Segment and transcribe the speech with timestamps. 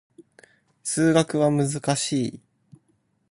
[0.81, 2.41] 数学は難しい